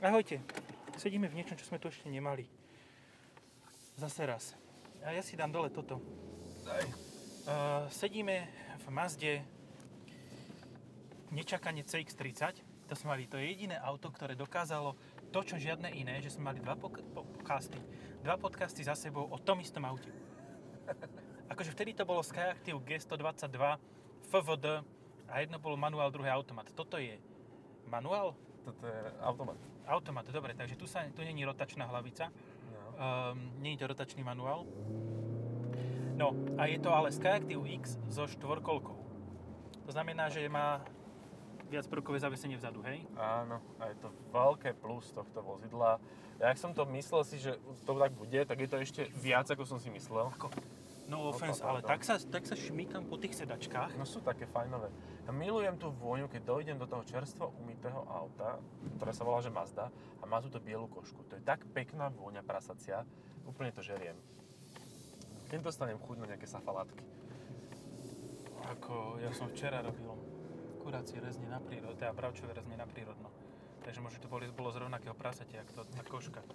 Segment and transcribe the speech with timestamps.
[0.00, 0.40] Ahojte.
[0.96, 2.48] Sedíme v niečom, čo sme tu ešte nemali.
[4.00, 4.56] Zase raz.
[5.04, 6.00] A ja si dám dole toto.
[6.64, 6.88] Daj.
[7.44, 8.48] Uh, sedíme
[8.80, 9.44] v Mazde
[11.28, 12.64] nečakanie CX-30.
[12.88, 14.96] To sme mali, to je jediné auto, ktoré dokázalo
[15.28, 17.76] to, čo žiadne iné, že sme mali dva pok- podcasty.
[18.24, 20.08] Dva podcasty za sebou o tom istom aute.
[21.52, 23.76] Akože vtedy to bolo Skyactiv G122
[24.32, 24.66] FVD
[25.28, 26.72] a jedno bolo manuál, druhé automat.
[26.72, 27.20] Toto je
[27.84, 28.32] manuál?
[28.64, 29.60] Toto je automat.
[29.90, 32.30] Automat, dobre, takže tu, sa, tu není rotačná hlavica.
[32.70, 32.94] No.
[33.34, 34.62] Um, je to rotačný manuál.
[36.14, 38.98] No, a je to ale Skyactiv X so štvorkolkou.
[39.82, 40.78] To znamená, že má
[41.66, 43.02] viac prvkové zavesenie vzadu, hej?
[43.18, 45.98] Áno, a je to veľké plus tohto vozidla.
[46.38, 49.66] Ja som to myslel si, že to tak bude, tak je to ešte viac, ako
[49.66, 50.30] som si myslel.
[50.34, 50.50] Ako?
[51.10, 53.98] No No, offense, ale tak sa, tak sa šmýkam po tých sedačkách.
[53.98, 54.94] No sú také fajnové.
[55.26, 58.62] Ja milujem tú vôňu, keď dojdem do toho čerstvo umytého auta,
[58.94, 61.26] ktoré sa volá, že Mazda, a má túto bielu košku.
[61.26, 63.02] To je tak pekná vôňa prasacia,
[63.42, 64.14] úplne to žeriem.
[65.50, 67.02] Keď dostanem chuť na nejaké safalátky.
[68.78, 70.14] Ako ja som včera robil
[70.78, 73.39] kurácie rezne na prírodno, teda bravčové rezne na prírodno.
[73.90, 76.46] Takže možno to boli, bolo z rovnakého prasatia, ako to, tá koška.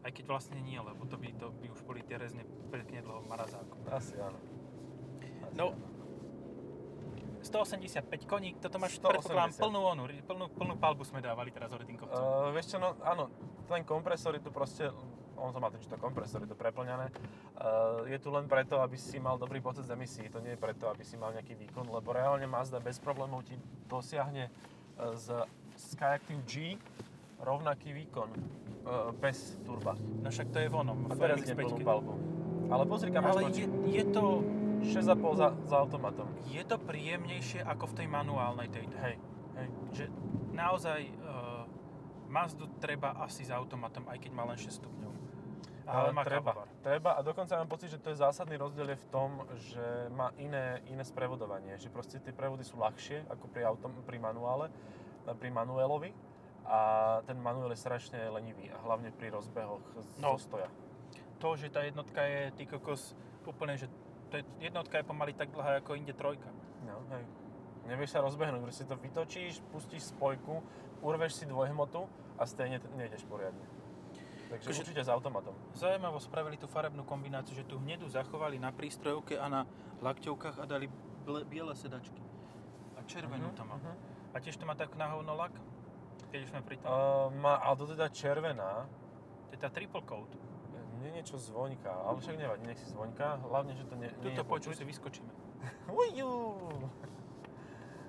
[0.00, 3.28] Aj keď vlastne nie, lebo to by, to by už boli tie rezne pekne dlho
[3.28, 3.76] marazáku.
[3.92, 4.40] Asi áno.
[5.20, 5.98] Asi No, áno.
[7.44, 9.20] 185 koní, toto máš 180.
[9.20, 12.08] predpokladám plnú onu, plnú, plnú palbu sme dávali teraz kopcom.
[12.08, 13.28] Uh, vieš čo, no áno,
[13.68, 14.88] ten kompresor je tu proste,
[15.36, 17.12] on to má totiž to kompresor, je to preplňané.
[17.52, 20.60] Uh, je tu len preto, aby si mal dobrý pocit z emisí, to nie je
[20.64, 23.60] preto, aby si mal nejaký výkon, lebo reálne Mazda bez problémov ti
[23.92, 24.48] dosiahne
[24.98, 25.46] z
[25.78, 26.74] Skyactiv G
[27.38, 29.94] rovnaký výkon uh, bez turba.
[29.94, 31.62] No však to je vonom, A teraz idem MX-5.
[31.62, 32.14] plnú palbu.
[32.68, 34.42] Ale pozri kam Ale je, je to,
[34.82, 36.28] 6,5 za, za automatom.
[36.50, 38.94] je to príjemnejšie ako v tej manuálnej tejto.
[38.98, 39.16] Hej,
[39.58, 39.68] hej.
[39.94, 40.04] Že
[40.54, 41.64] naozaj uh,
[42.28, 45.12] Mazdu treba asi s automatom, aj keď má len 6 stupňov.
[45.88, 46.52] Ale má treba,
[46.84, 50.36] treba a dokonca mám pocit, že to je zásadný rozdiel je v tom, že má
[50.36, 54.72] iné, iné sprevodovanie, že proste tie prevody sú ľahšie ako pri, autom, pri manuále, e,
[55.32, 56.12] pri manuelovi
[56.64, 56.78] a
[57.22, 60.36] ten manuál je strašne lenivý a hlavne pri rozbehoch z No.
[60.36, 60.68] stoja.
[61.38, 63.88] To, že tá jednotka je, ty kokos, úplne, že
[64.28, 66.50] to je, jednotka je pomaly tak dlhá ako inde trojka.
[66.82, 67.24] No, hej.
[67.86, 70.60] Nevieš sa rozbehnúť, proste to vytočíš, pustíš spojku,
[71.00, 72.04] urveš si dvojhmotu
[72.36, 73.64] a stejne nejdeš poriadne.
[74.48, 75.54] Takže Akože- určite s automatom.
[75.72, 79.60] Zaujímavo spravili tú farebnú kombináciu, že tú hnedu zachovali na prístrojovke a na
[80.00, 80.88] lakťovkách a dali
[81.44, 82.20] biele sedačky.
[82.96, 83.76] A červenú Mhm, to má.
[84.34, 85.52] A tiež to má tak na hovno lak,
[86.30, 86.88] keď už sme pri tom.
[86.88, 88.84] Uh, má, ale to teda červená,
[89.48, 90.28] To je tá triple coat.
[91.00, 94.42] nie niečo zvoňka, ale však nevadí, nech si zvoňka, hlavne, že to nie, nie Tuto
[94.42, 95.30] je počuť si vyskočíme.
[95.94, 96.30] Ujú.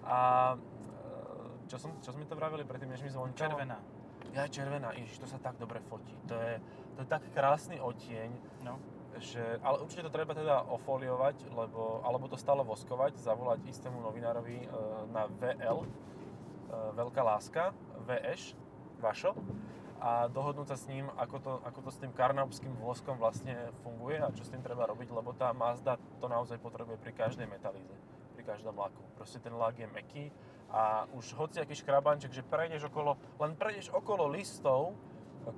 [0.09, 0.18] A
[0.53, 3.56] e, čo, som, čo sme to vravili predtým, než mi zvončalo?
[3.56, 3.78] Červená.
[4.34, 6.13] Ja, červená, ježiš, to sa tak dobre fotí.
[6.30, 6.62] To je,
[6.97, 8.30] to je tak krásny odtieň,
[8.66, 8.78] No.
[9.19, 14.63] Že, ale určite to treba teda ofoliovať, lebo, alebo to stále voskovať, zavolať istému novinárovi
[14.63, 14.68] e,
[15.12, 15.88] na VL, e,
[16.96, 17.75] Veľká láska,
[18.07, 18.56] VŠ,
[19.00, 19.35] Vašo,
[20.00, 23.52] a dohodnúť sa s ním, ako to, ako to s tým karnauským voskom vlastne
[23.84, 27.44] funguje a čo s tým treba robiť, lebo tá Mazda to naozaj potrebuje pri každej
[27.51, 27.91] metalíze,
[28.31, 29.03] pri každom laku.
[29.19, 30.31] Proste ten lak je meký
[30.72, 34.96] a už hociaký škrabanček, že prejdeš okolo, len prejdeš okolo listov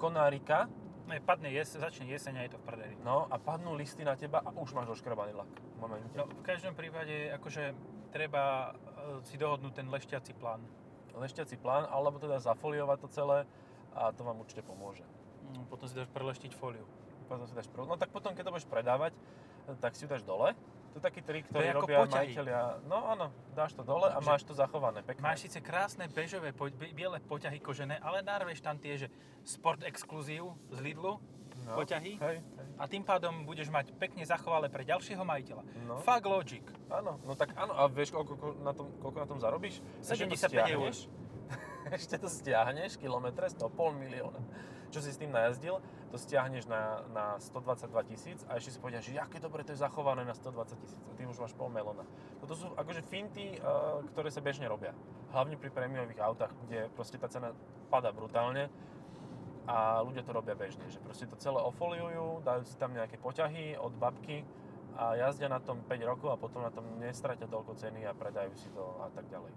[0.02, 0.66] konárika,
[1.10, 2.96] Je, padne jes, začne jeseň a je to v prdeli.
[3.02, 6.14] no a padnú listy na teba a už máš doškrabaný lak v momente.
[6.14, 7.74] No, v každom prípade, akože
[8.14, 10.62] treba e, si dohodnúť ten lešťací plán.
[11.12, 13.40] Lešťací plán, alebo teda zafoliovať to celé
[13.92, 15.04] a to vám určite pomôže.
[15.52, 16.88] No, potom si dáš preleštiť fóliu.
[17.28, 17.88] Potom si dáš prv...
[17.88, 19.12] No tak potom, keď to budeš predávať,
[19.84, 20.56] tak si ju dáš dole.
[20.92, 22.36] To je taký trik, ktorý ako robia poťahy.
[22.36, 22.60] majiteľia.
[22.84, 25.24] No áno, dáš to dole a Že- máš to zachované, pekné.
[25.24, 29.08] Máš síce krásne bežové, po, biele poťahy kožené, ale narveš tam tie, že
[29.48, 31.16] Sport Exclusive z Lidlu,
[31.64, 31.72] no.
[31.80, 32.20] poťahy.
[32.20, 32.68] Hej, hej.
[32.76, 35.64] a tým pádom budeš mať pekne zachovalé pre ďalšieho majiteľa.
[35.88, 36.04] No.
[36.04, 36.66] Fuck logic.
[36.92, 39.80] Áno, no tak áno, a vieš, koľko, na tom, koľko na tom zarobíš?
[40.04, 40.92] Ešte to 75 eur.
[41.98, 44.40] Ešte to stiahneš, kilometre, z toho pol milióna.
[44.92, 45.80] Čo si s tým najazdil,
[46.12, 49.80] to stiahneš na, na 122 tisíc a ešte si povedia, že aké dobre to je
[49.80, 52.04] zachované na 120 tisíc a tým už máš pol melóna.
[52.44, 53.60] Toto sú akože finty, eh,
[54.12, 54.92] ktoré sa bežne robia.
[55.32, 57.56] Hlavne pri prémiových autách, kde proste tá cena
[57.88, 58.68] pada brutálne
[59.64, 63.80] a ľudia to robia bežne, že proste to celé ofoliujú, dajú si tam nejaké poťahy
[63.80, 64.44] od babky
[65.00, 68.52] a jazdia na tom 5 rokov a potom na tom nestratia toľko ceny a predajú
[68.60, 69.56] si to a tak ďalej.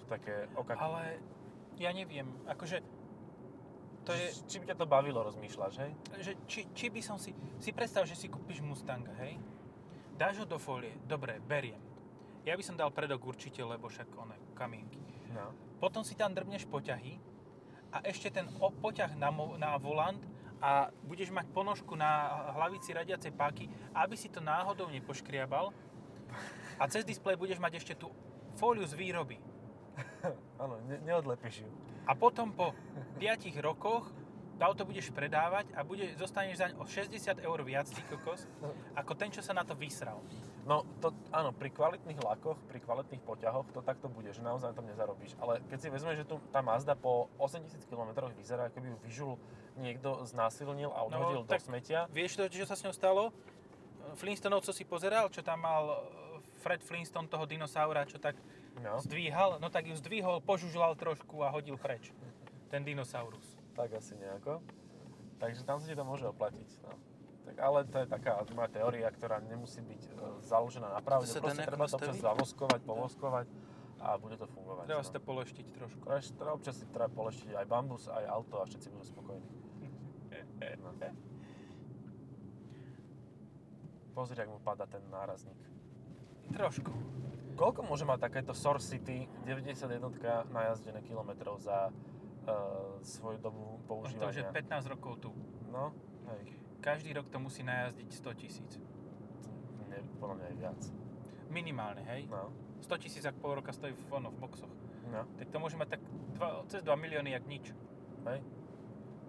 [0.00, 0.80] Sú také okaky.
[0.80, 1.20] Ale
[1.76, 2.80] ja neviem, akože
[4.02, 5.92] to je, Či- by ťa to bavilo, rozmýšľaš, hej?
[6.18, 9.38] že či, či by som si, si predstav, že si kúpiš Mustanga, hej?
[10.18, 11.78] Dáš ho do folie, dobre, beriem.
[12.42, 14.98] Ja by som dal predok určite, lebo však one, kamienky.
[15.30, 15.54] No.
[15.78, 17.16] Potom si tam drbneš poťahy
[17.94, 20.20] a ešte ten poťah na, mo- na volant
[20.62, 25.74] a budeš mať ponožku na hlavici radiacej páky, aby si to náhodou nepoškriabal.
[26.78, 28.10] A cez displej budeš mať ešte tú
[28.58, 29.38] fóliu z výroby.
[30.62, 31.70] Áno, ne, neodlepíš ju.
[32.06, 32.74] A potom po
[33.18, 34.10] 5 rokoch
[34.58, 38.46] to auto budeš predávať a bude, zostaneš zaň o 60 eur viac, ty kokos,
[38.94, 40.22] ako ten, čo sa na to vysral.
[40.62, 44.76] No, to, áno, pri kvalitných lakoch, pri kvalitných poťahoch to takto bude, že naozaj na
[44.78, 45.34] tom nezarobíš.
[45.42, 48.98] Ale keď si vezmeš, že tu tá Mazda po 8000 km vyzerá, ako by ju
[49.02, 49.32] vyžul
[49.82, 52.06] niekto znásilnil a odhodil do tak- smetia.
[52.14, 53.34] Vieš to, čo sa s ňou stalo?
[54.14, 55.96] Flintstoneov, co si pozeral, čo tam mal e,
[56.62, 58.38] Fred Flintstone, toho dinosaura, čo tak
[58.80, 62.14] No, zdvíhal, no tak ju zdvihol, požužlal trošku a hodil preč.
[62.72, 63.44] Ten dinosaurus.
[63.76, 64.64] tak asi nejako.
[65.36, 66.68] Takže tam sa ti to môže oplatiť.
[66.86, 66.96] No.
[67.42, 70.10] Tak, ale to je taká moja teória, ktorá nemusí byť e,
[70.46, 71.28] založená na pravde.
[71.28, 73.46] Proste treba to občas zavoskovať, povoskovať
[73.98, 74.86] a bude to fungovať.
[74.86, 75.06] Treba no.
[75.06, 76.00] si to poleštiť trošku.
[76.06, 79.48] Treba, treba občas si treba poleštiť aj bambus, aj auto a všetci budú spokojní.
[80.78, 80.94] No.
[84.12, 85.58] Pozri, ak mu padá ten nárazník.
[86.52, 86.92] Trošku.
[87.62, 90.02] Koľko môže mať takéto Source City 91
[90.50, 94.82] najazdené kilometrov za uh, svoju dobu To už je používania?
[94.82, 95.30] 15 rokov tu.
[95.70, 95.94] No,
[96.34, 96.58] hej.
[96.82, 98.70] Každý rok to musí najazdiť 100 tisíc.
[99.86, 100.80] Nie, podľa mňa aj viac.
[101.54, 102.26] Minimálne, hej?
[102.26, 102.50] No,
[102.82, 104.74] 100 tisíc, ak pol roka stojí v, ono, v boxoch.
[105.14, 106.02] no, Tak to môže mať tak
[106.34, 107.70] dva, cez 2 milióny, jak nič.
[108.26, 108.42] hej.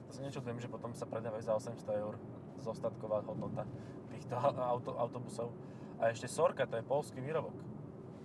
[0.10, 2.18] To sa nečudujem, že potom sa predávajú za 800 eur
[2.58, 3.70] zostatková hodnota
[4.10, 5.54] týchto auto, autobusov.
[6.02, 7.73] A ešte Sorka, to je polský výrobok.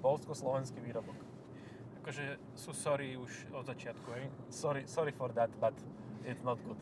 [0.00, 1.16] Polsko-slovenský výrobok.
[2.02, 4.24] Akože sú sorry už od začiatku, hej?
[4.48, 5.74] Sorry, sorry for that, but
[6.24, 6.78] it's not good.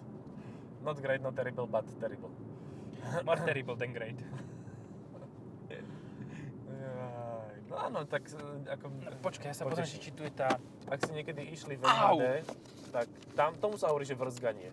[0.84, 2.30] Not great, not terrible, but terrible.
[3.28, 4.20] More terrible than great.
[7.66, 8.38] No áno, tak e,
[8.70, 8.86] ako...
[9.20, 10.54] Počkaj, ja sa pozriem, či tu je tá...
[10.86, 11.82] Ak si niekedy išli v!
[11.82, 12.24] MHD,
[12.94, 14.70] tak tam tomu sa hovorí, že vrzganie.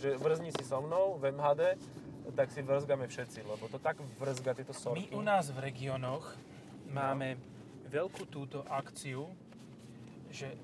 [0.00, 1.76] Že vrzni si so mnou v MHD,
[2.32, 5.12] tak si vrzgame všetci, lebo to tak vrzga tieto My sorky.
[5.12, 6.24] u nás v regiónoch
[6.90, 7.38] máme
[7.90, 9.30] veľkú túto akciu,
[10.30, 10.54] že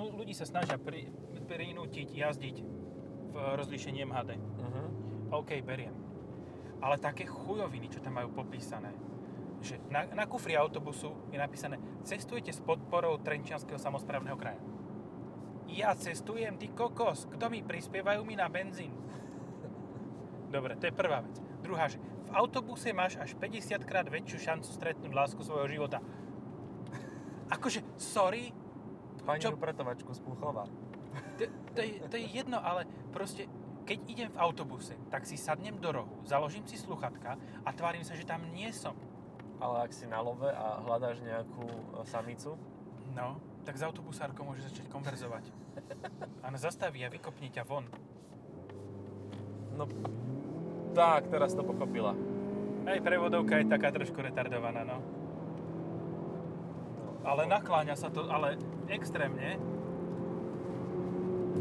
[0.00, 1.08] ľudí sa snažia pri,
[1.44, 2.56] prinútiť jazdiť
[3.30, 4.30] v rozlíšení MHD.
[4.36, 4.82] Mhm.
[5.30, 5.94] OK, beriem.
[6.80, 8.88] Ale také chujoviny, čo tam majú popísané,
[9.60, 11.76] že na, na kufri autobusu je napísané
[12.08, 14.60] cestujete s podporou Trenčianského samozprávneho kraja.
[15.70, 18.90] Ja cestujem, ty kokos, kto mi prispievajú mi na benzín?
[20.50, 21.36] Dobre, to je prvá vec.
[21.62, 25.98] Druhá, že v autobuse máš až 50 krát väčšiu šancu stretnúť lásku svojho života.
[27.54, 28.54] Akože, sorry,
[29.20, 30.64] Pani upratovačku z Púchova.
[31.36, 31.44] to,
[31.76, 33.44] to, je, to je jedno, ale proste,
[33.84, 38.16] keď idem v autobuse, tak si sadnem do rohu, založím si sluchatka a tvárim sa,
[38.16, 38.96] že tam nie som.
[39.60, 42.56] Ale ak si na love a hľadáš nejakú e, samicu,
[43.14, 45.44] No, tak s autobusárkou môže začať konverzovať.
[46.46, 47.86] A zastaví a vykopne ťa von.
[49.76, 49.86] no
[50.94, 52.14] tak, teraz to pochopila.
[52.88, 54.98] Aj prevodovka je taká trošku retardovaná, no.
[57.20, 58.56] Ale nakláňa sa to, ale
[58.88, 59.60] extrémne.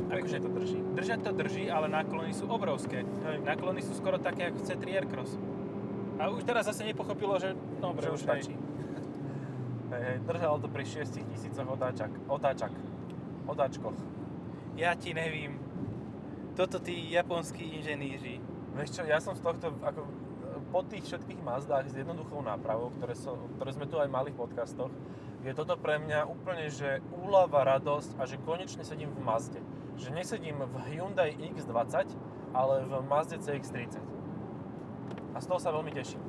[0.09, 0.79] Akože to drží.
[0.95, 3.05] Držať to drží, ale náklony sú obrovské.
[3.05, 3.45] Hej.
[3.45, 5.37] Náklony sú skoro také, ako v C3 Aircross.
[6.17, 8.27] A už teraz zase nepochopilo, že no, Že už hej.
[8.27, 8.53] stačí.
[9.93, 12.13] Hej, hej, držalo to pri 6 tisícoch otáčak.
[12.29, 12.73] Otáčak.
[13.49, 13.97] Otáčkoch.
[14.77, 15.57] Ja ti nevím.
[16.53, 18.37] Toto tí japonskí inženýri.
[18.79, 20.07] Vieš čo, ja som z tohto, ako
[20.71, 24.39] po tých všetkých Mazdách s jednoduchou nápravou, ktoré, som, ktoré sme tu aj mali v
[24.39, 24.93] podcastoch,
[25.43, 29.59] je toto pre mňa úplne, že úlava, radosť a že konečne sedím v Mazde.
[29.99, 32.07] Že nesedím v Hyundai X20,
[32.55, 33.99] ale v Mazde CX-30.
[35.35, 36.23] A z toho sa veľmi teším.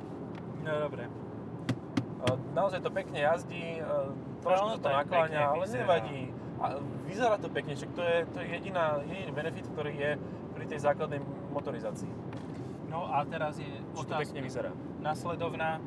[0.63, 1.07] No dobre.
[2.53, 3.83] Naozaj to pekne jazdí, e,
[4.45, 5.81] trošku No, sa to nakláňa, ale vyzerá.
[5.87, 6.21] nevadí.
[6.61, 6.65] A
[7.09, 10.11] vyzerá to pekne, však to je, to je jediná, jediný benefit, ktorý je
[10.53, 11.19] pri tej základnej
[11.51, 12.11] motorizácii.
[12.87, 14.71] No a teraz je Že to pekne otázka vyzerá.
[14.99, 15.79] nasledovná.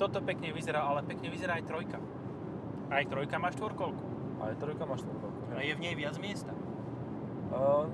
[0.00, 1.98] Toto pekne vyzerá, ale pekne vyzerá aj trojka.
[2.90, 4.04] Aj trojka má štvorkolku.
[4.42, 5.40] Ale trojka má štvorkolku.
[5.54, 6.50] A je v nej viac miesta.
[7.52, 7.86] Uh,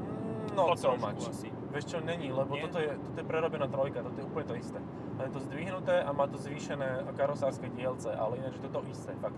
[0.55, 1.29] no, so much.
[1.29, 1.51] asi.
[1.69, 2.65] Vieš čo, není, lebo Nie?
[2.65, 4.81] toto je, toto je prerobená trojka, toto je úplne to isté.
[5.21, 8.81] Len je to zdvihnuté a má to zvýšené karosárske dielce, ale ináč je to to
[8.89, 9.37] isté, fakt.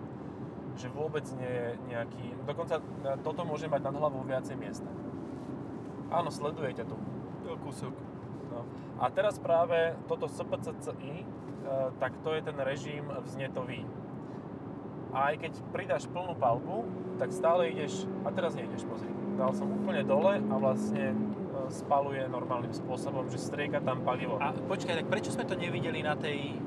[0.79, 4.87] Že vôbec nie je nejaký, dokonca e, toto môže mať nad hlavou viacej miesta.
[6.15, 6.95] Áno, sleduje ťa tu.
[7.71, 7.95] Kúsok.
[8.51, 8.67] No.
[8.99, 11.27] A teraz práve toto SPCCI, e,
[12.03, 13.87] tak to je ten režim vznetový.
[15.15, 16.87] A aj keď pridáš plnú palbu,
[17.23, 19.11] tak stále ideš, a teraz nejdeš, pozri.
[19.39, 21.17] Dal som úplne dole a vlastne e,
[21.71, 24.37] spaluje normálnym spôsobom, že strieka tam palivo.
[24.43, 26.59] A počkaj, tak prečo sme to nevideli na tej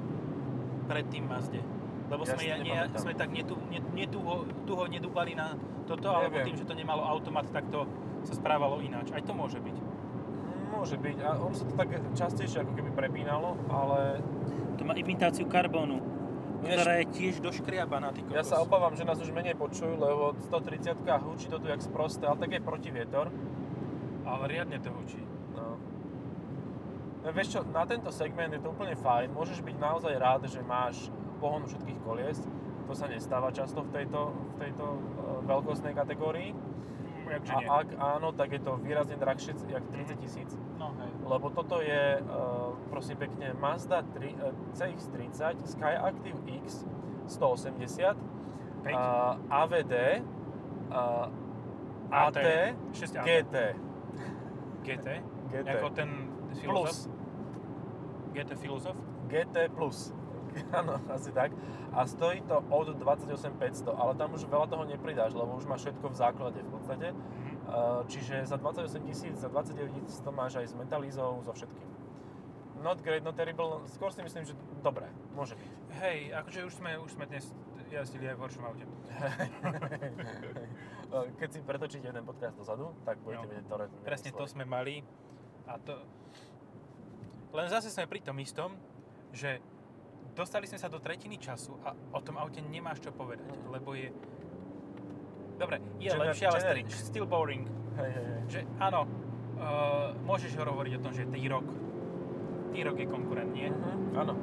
[0.88, 1.60] predtým Mazde?
[2.08, 6.56] Lebo Ja sme, ja, sme tak netu, ne, netuho, tuho nedúbali na toto, alebo tým,
[6.56, 7.88] že to nemalo automat, tak to
[8.24, 9.12] sa správalo ináč.
[9.12, 9.78] Aj to môže byť.
[10.84, 11.18] Môže byť.
[11.24, 14.20] A on sa to tak častejšie ako keby prepínalo, ale
[14.76, 16.04] To má imitáciu karbónu,
[16.60, 18.36] Vieš- ktorá je tiež doškriabaná, ty kokos.
[18.36, 22.28] ja sa obávam, že nás už menej počujú, lebo 130 hučí to tu jak sprosté,
[22.28, 23.32] ale tak je protivietor.
[24.28, 25.24] Ale riadne to hučí.
[25.56, 25.80] No.
[27.24, 29.32] No, vieš čo, na tento segment je to úplne fajn.
[29.32, 31.08] Môžeš byť naozaj rád, že máš
[31.40, 32.44] pohon všetkých kolies.
[32.88, 35.00] To sa nestáva často v tejto, v tejto uh,
[35.48, 36.52] veľkostnej kategórii.
[37.34, 37.68] Jakže A nie.
[37.68, 40.50] ak áno, tak je to výrazne drahšie, jak 30 tisíc.
[40.78, 41.10] No hej.
[41.26, 46.36] Lebo toto je, uh, prosím pekne, Mazda 3, uh, CX-30 Skyactiv
[46.66, 46.86] X
[47.26, 48.14] 180
[48.84, 48.94] Päť?
[48.94, 49.94] uh, AVD
[50.94, 51.28] uh,
[52.14, 52.48] AT, AT,
[52.94, 53.26] 6 AT.
[53.26, 53.56] GT.
[54.84, 55.08] GT?
[55.50, 55.68] GT.
[55.74, 56.10] Ako ten
[56.54, 56.62] Plus.
[56.62, 56.98] filozof?
[58.34, 58.96] GT filozof?
[59.26, 60.14] GT Plus.
[60.80, 61.52] Áno, asi tak.
[61.94, 65.82] A stojí to od 28 500, ale tam už veľa toho nepridáš, lebo už máš
[65.90, 67.08] všetko v základe v podstate.
[67.14, 67.22] Mhm.
[67.64, 71.90] Uh, čiže za 28 tisíc, za 29 tisíc to máš aj s metalizou, so všetkým.
[72.84, 75.70] Not great, not terrible, skôr si myslím, že dobre, môže byť.
[76.04, 77.48] Hej, akože už sme, už sme dnes
[77.88, 78.84] jazdili aj v horšom aute.
[81.40, 83.50] Keď si pretočíte jeden podcast dozadu, tak budete Jo.
[83.54, 85.06] vedieť, ktoré Presne to sme mali.
[85.70, 85.96] A to...
[87.54, 88.74] Len zase sme pri tom istom,
[89.30, 89.62] že
[90.34, 93.70] dostali sme sa do tretiny času a o tom aute nemáš čo povedať, Mhm.
[93.70, 94.10] lebo je...
[95.56, 96.90] Dobre, je Gener- lepšie, ale generic.
[96.92, 97.70] still, boring.
[97.96, 98.42] Hej, hej, hej.
[98.48, 99.02] Že áno,
[99.56, 101.68] uh, môžeš hovoriť o tom, že T-Roc,
[102.72, 103.70] T-Roc je konkurent, nie?
[103.70, 104.34] Mhm, áno.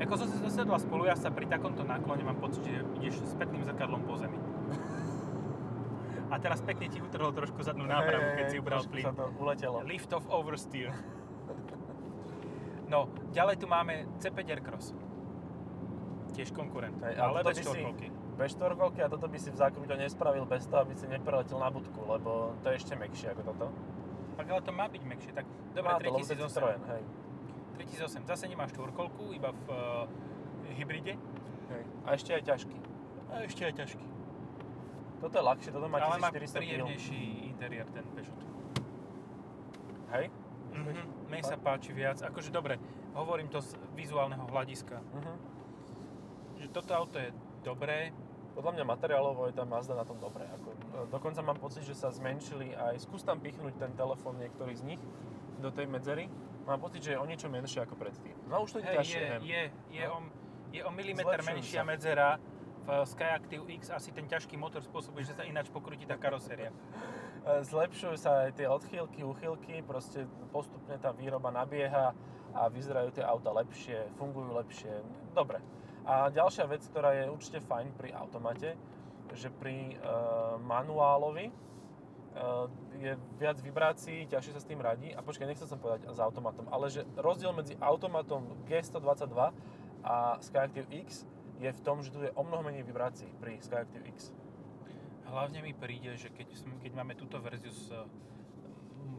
[0.00, 3.36] Ako som si zasedla spolu, ja sa pri takomto náklone mám pocit, že ideš s
[3.36, 4.40] pekným zrkadlom po zemi.
[6.26, 9.02] A teraz pekne ti utrhol trošku zadnú nápravu, Hej, keď si ubral plyn.
[9.02, 9.82] sa to uletelo.
[9.82, 10.94] Lift off oversteer.
[12.86, 14.94] No, ďalej tu máme C5 Aircross.
[16.40, 18.06] Tiež konkurent, Hej, ale bez by si- štvorkolky.
[18.40, 21.68] Bez štvorkolky a toto by si v zákrute nespravil bez toho, aby si nepreletel na
[21.68, 23.66] budku, lebo to je ešte mekšie ako toto.
[24.40, 25.44] Tak ale to má byť mekšie, tak
[25.76, 26.48] dobre, Má to, lebo to je 3008.
[26.48, 27.02] Citroen, hej.
[27.76, 30.08] 3008, zase nemá štvorkolku, iba v uh,
[30.72, 31.20] hybride.
[31.68, 31.84] hej.
[32.08, 32.78] A ešte aj ťažký.
[33.28, 34.06] A ešte aj ťažký.
[35.20, 36.56] Toto je ľahšie, toto má ale má 1400 kg.
[36.56, 37.20] príjemnejší
[37.52, 38.40] interiér ten Peugeot.
[40.16, 40.32] Hej?
[40.72, 42.24] Mhm, mne sa páči viac.
[42.24, 42.80] Akože dobre,
[43.12, 44.96] hovorím to z vizuálneho hľadiska.
[44.96, 45.59] Mhm.
[46.60, 47.30] Že toto auto je
[47.62, 48.12] dobré,
[48.50, 50.42] Podľa mňa materiálovo je tá Mazda na tom dobré.
[50.44, 54.74] Ako, e, dokonca mám pocit, že sa zmenšili aj, skús tam pichnúť ten telefón niektorý
[54.74, 55.02] z nich
[55.56, 56.26] do tej medzery.
[56.66, 58.34] Mám pocit, že je o niečo menšie ako predtým.
[58.46, 59.22] No už to je Hej, ťažšie.
[59.22, 59.62] je, je,
[59.94, 60.12] je, No.
[60.12, 60.18] o,
[60.74, 61.86] je o milimeter Zlepšujú menšia sa.
[61.86, 62.28] medzera
[62.80, 66.74] v Skyactiv X, asi ten ťažký motor spôsobuje, že sa ináč pokrúti tá karoséria.
[66.74, 72.12] E, Zlepšujú sa aj tie odchýlky, uchýlky, proste postupne tá výroba nabieha
[72.50, 74.90] a vyzerajú tie auta lepšie, fungujú lepšie.
[75.32, 75.62] Dobre.
[76.04, 78.74] A ďalšia vec, ktorá je určite fajn pri automate,
[79.36, 79.96] že pri e,
[80.64, 81.54] manuálovi e,
[82.98, 85.12] je viac vibrácií, ťažšie sa s tým radí.
[85.14, 89.38] A počkaj, nechcel som povedať s automatom, ale že rozdiel medzi automatom G122
[90.02, 91.28] a Skyactiv X
[91.60, 94.32] je v tom, že tu je o mnoho menej vibrácií pri Skyactiv X.
[95.28, 96.48] Hlavne mi príde, že keď,
[96.82, 97.92] keď máme túto verziu s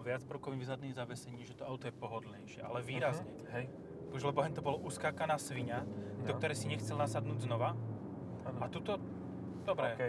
[0.02, 3.30] viacprokovým zadným zavesením, že to auto je pohodlnejšie, ale výrazne.
[3.30, 3.66] Mhm, Hej.
[4.12, 5.88] Už lebo to bolo uskákaná svinia,
[6.28, 6.38] do No.
[6.38, 7.74] ktorej si nechcel nasadnúť znova.
[8.44, 8.60] Áno.
[8.60, 9.00] A tuto,
[9.64, 10.04] dobre, OK.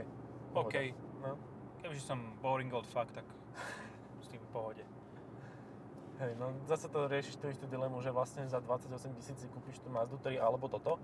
[0.67, 0.77] OK.
[1.23, 1.39] No.
[1.81, 3.25] Kebyže som boring old fuck, tak
[4.21, 4.85] s tým v pohode.
[6.23, 9.83] Hej, no zase to riešiš tú istú dilemu, že vlastne za 28 tisíc si kúpiš
[9.83, 11.03] tú Mazdu 3 alebo toto,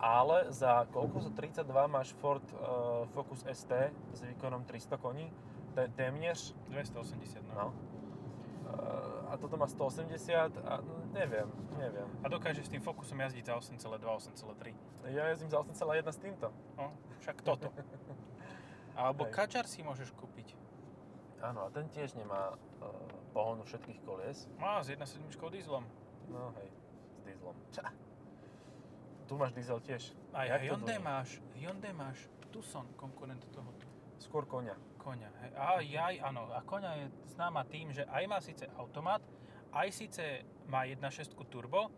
[0.00, 1.20] ale za koľko?
[1.20, 5.28] Za 32 máš Ford uh, Focus ST s výkonom 300 koní,
[5.74, 7.52] Té- témnež, 280, no.
[7.52, 7.66] no.
[8.64, 12.08] Uh, a toto má 180 a mm, neviem, neviem.
[12.24, 15.12] A dokáže s tým Focusom jazdiť za 8,2, 8,3.
[15.12, 16.48] Ja jazdím za 8,1 s týmto.
[16.80, 17.68] No, však toto.
[19.00, 19.32] Alebo Hej.
[19.34, 20.54] Kačar si môžeš kúpiť.
[21.44, 22.88] Áno, a ten tiež nemá uh,
[23.36, 24.48] pohonu všetkých kolies.
[24.56, 25.84] Má s 1.7 dieselom.
[26.32, 26.72] No hej,
[27.20, 27.56] s dieslom.
[27.68, 27.92] Ča.
[29.28, 30.16] Tu máš diesel tiež.
[30.32, 32.16] Aj Jak Hyundai máš, Hyundai máš
[32.48, 33.83] Tucson, konkurent tohoto.
[34.22, 34.76] Skôr konia.
[35.44, 35.50] Hej.
[35.54, 36.48] A jaj, áno.
[36.48, 37.06] A koňa je
[37.36, 39.20] známa tým, že aj má síce automat,
[39.74, 40.24] aj síce
[40.70, 41.92] má 1.6 turbo,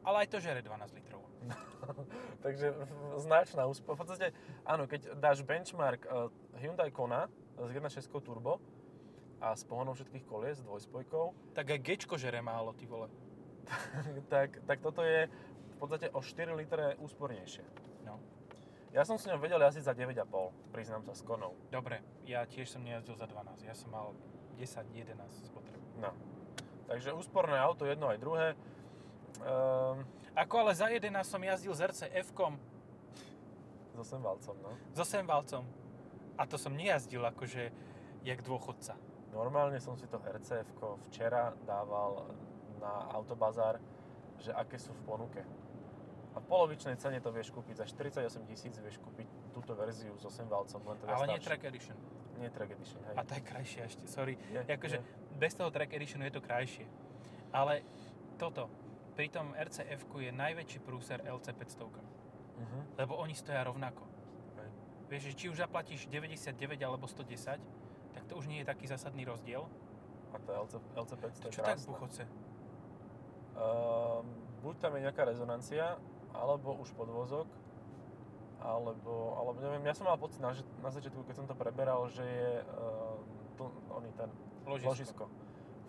[0.00, 1.22] ale aj to žere 12 litrov.
[2.44, 2.72] Takže
[3.20, 3.94] značná úspora.
[3.94, 4.26] V podstate,
[4.64, 7.28] áno, keď dáš benchmark uh, Hyundai Kona
[7.60, 8.62] s 1.6 turbo
[9.38, 13.06] a s pohonom všetkých kolies, dvojspojkou, Tak aj Gčko žere málo, ty vole.
[14.32, 17.62] tak, tak toto je v podstate o 4 litre úspornejšie.
[18.02, 18.18] No.
[18.92, 21.52] Ja som s ňou vedel jazdiť za 9,5, priznám sa, s konou.
[21.68, 23.68] Dobre, ja tiež som nejazdil za 12.
[23.68, 24.16] Ja som mal
[24.56, 25.12] 10-11
[25.52, 25.84] spotrebu.
[26.00, 26.10] No.
[26.88, 28.46] Takže úsporné auto, jedno aj druhé.
[29.44, 32.00] Um, Ako ale za 11 som jazdil z RC
[32.32, 32.56] F-kom
[33.92, 34.70] so semvalcom, no.
[34.94, 35.64] so valcom.
[36.38, 37.74] A to som nejazdil akože
[38.22, 38.94] jak dôchodca.
[39.34, 40.64] No normálne som si to rcf
[41.10, 42.30] včera dával
[42.78, 43.82] na autobazár,
[44.38, 45.42] že aké sú v ponuke.
[46.38, 50.22] A v polovičnej cene to vieš kúpiť, za 48 tisíc vieš kúpiť túto verziu s
[50.22, 51.42] 8 valcom, len teda Ale nie staršiu.
[51.42, 51.96] Track Edition.
[52.38, 53.12] Nie track edition, hej.
[53.12, 54.38] A tá je krajšia ešte, sorry.
[54.46, 55.02] Je, akože je.
[55.34, 56.86] bez toho Track Editionu je to krajšie.
[57.50, 57.82] Ale
[58.38, 58.70] toto,
[59.12, 62.00] pri tom rcf je najväčší prúser LC500,
[62.56, 62.94] Mhm.
[62.94, 64.06] lebo oni stoja rovnako.
[64.54, 64.70] Hej.
[65.08, 67.60] Vieš, že či už zaplatíš 99 alebo 110,
[68.14, 69.68] tak to už nie je taký zásadný rozdiel.
[70.30, 71.88] A to LC, LC500 je Čo tak krásne.
[71.88, 72.22] buchoce?
[72.22, 72.30] Ehm,
[74.60, 75.96] buď tam je nejaká rezonancia,
[76.38, 77.50] alebo už podvozok,
[78.58, 82.06] alebo, alebo neviem, ja som mal pocit na, že- na začiatku, keď som to preberal,
[82.10, 83.18] že je uh,
[83.54, 84.30] tl, oný ten
[84.66, 84.88] Ložisko.
[84.88, 85.24] ložisko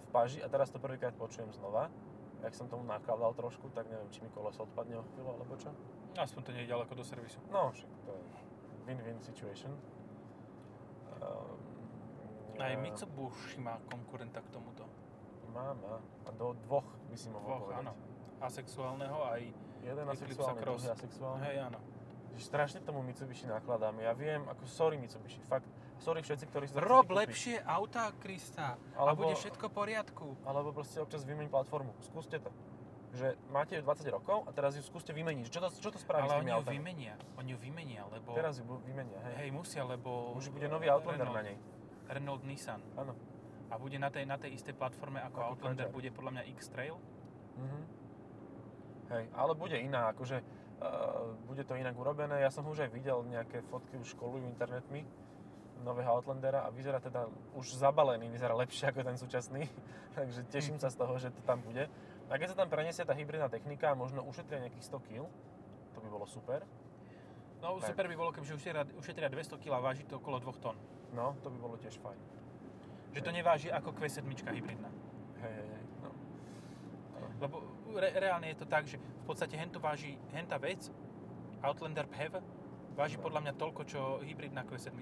[0.05, 1.89] v paži a teraz to prvýkrát počujem znova.
[2.39, 5.69] Jak som tomu nakladal trošku, tak neviem, či mi koleso odpadne o chvíľu, alebo čo.
[6.15, 7.37] Aspoň to nie je ďaleko do servisu.
[7.51, 8.23] No, však to je
[8.87, 9.75] win-win situation.
[11.19, 11.59] Um,
[12.59, 14.87] Aj Mitsubishi má konkurenta k tomuto.
[15.51, 15.99] Má, má.
[16.23, 17.81] A do dvoch si mohol Dvoch, povedať.
[17.83, 17.93] áno.
[18.39, 19.41] Asexuálneho aj...
[19.83, 21.41] Jeden asexuálny, druhý asexuálny.
[21.45, 21.79] Hej, áno.
[22.35, 23.95] Že strašne tomu Mitsubishi nakladám.
[23.99, 25.67] Ja viem, ako sorry Mitsubishi, fakt.
[25.99, 28.79] Sorry všetci, ktorí to Rob lepšie autá, Krista.
[28.95, 30.27] A Alebo- bude všetko v poriadku.
[30.47, 31.91] Alebo proste občas vymeň platformu.
[31.99, 32.47] Skúste to.
[33.09, 35.49] Že máte ju 20 rokov a teraz ju skúste vymeniť.
[35.49, 36.75] Čo to, čo to spraví s Ale tými oni ju autami?
[36.77, 37.13] vymenia.
[37.35, 38.37] Oni ju vymenia, lebo...
[38.37, 39.35] Teraz ju vymenia, hej.
[39.43, 40.37] Hej, musia, lebo...
[40.37, 41.57] Už bude nový Outlander Renault, na nej.
[42.07, 42.79] Renault Nissan.
[42.95, 43.17] Áno.
[43.69, 46.95] A bude na tej, na tej istej platforme ako, Ako Outlander, bude podľa mňa X-Trail.
[47.59, 47.79] Mhm.
[49.09, 52.45] Hej, ale bude iná, akože uh, bude to inak urobené.
[52.45, 55.01] Ja som už aj videl nejaké fotky, už školujú internetmi
[55.81, 57.25] nového Outlandera a vyzerá teda
[57.55, 59.63] už zabalený, vyzerá lepšie ako ten súčasný,
[60.17, 61.87] takže teším sa z toho, že to tam bude.
[62.29, 65.25] A keď sa tam preniesie tá hybridná technika a možno ušetria nejakých 100 kg,
[65.95, 66.61] to by bolo super.
[67.59, 67.91] No Tak.
[67.91, 70.77] super by bolo, kebyže ušetria, ušetria 200 kg a váži to okolo 2 tón.
[71.11, 72.19] No, to by bolo tiež fajn.
[73.17, 74.93] Že to neváži ako Q7 hybridná.
[75.41, 75.83] Hej, hej, hej.
[76.05, 76.09] No.
[77.41, 77.55] Lebo
[77.95, 80.91] re, reálne je to tak, že v podstate hento váži, henta vec,
[81.61, 82.39] Outlander PHEV,
[82.93, 83.23] váži No.
[83.23, 84.93] podľa mňa toľko, čo hybridná Q7.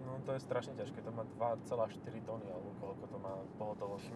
[0.00, 1.66] no to je strašne ťažké, to má 2,4
[2.22, 4.10] tony alebo koľko to má pohotovosti.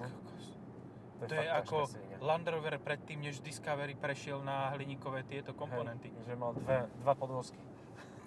[1.15, 2.17] To je fakt ťažká ako svinia.
[2.19, 6.11] Land Rover predtým, než Discovery prešiel na hliníkové tieto komponenty.
[6.11, 7.61] Hej, že mal dve, dva podvozky.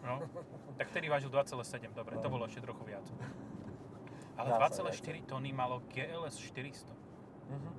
[0.02, 0.24] No.
[0.78, 2.32] Tak vtedy vážil 2,7, dobre, to No.
[2.32, 3.04] bolo ešte trochu viac.
[4.38, 6.94] Ale Dá sa 2,4 tony malo GLS 400,
[7.50, 7.72] Mhm.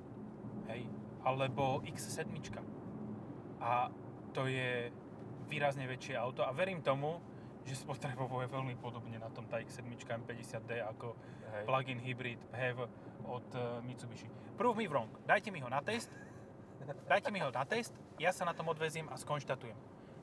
[0.67, 0.81] hej,
[1.23, 2.27] alebo X7.
[3.59, 3.91] A
[4.31, 4.91] to je
[5.49, 7.19] výrazne väčšie auto a verím tomu,
[7.67, 11.13] že spotrebovuje veľmi podobne na tom tá X7 M50D ako
[11.53, 11.63] Hej.
[11.67, 12.87] plug-in hybrid PHEV
[13.27, 14.29] od eh, Mitsubishi.
[14.55, 15.09] Prove me wrong.
[15.27, 16.09] Dajte mi ho na test.
[17.05, 19.75] Dajte mi ho na test, ja sa na tom odveziem a skonštatujem.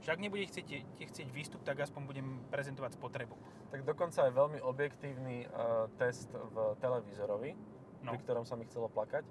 [0.03, 0.67] Že ak nebude chcieť,
[0.99, 3.37] chcieť výstup, tak aspoň budem prezentovať spotrebu.
[3.71, 8.13] Tak dokonca aj veľmi objektívny uh, test v televízorovi, No.
[8.15, 9.25] pri ktorom sa mi chcelo plakať,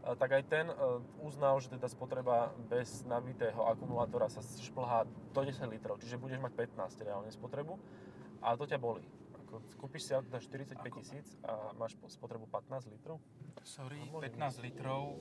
[0.00, 0.76] tak aj ten uh,
[1.20, 2.36] uznal, že teda spotreba
[2.66, 7.76] bez nabitého akumulátora sa šplhá do 10 litrov, čiže budeš mať 15 reálne spotrebu
[8.40, 9.04] a to ťa bolí.
[9.38, 13.20] Ako, kúpiš si auto za 45 Ako- tisíc a máš po- spotrebu 15 litrov?
[13.60, 15.20] Sorry, No, môže 15 litrov.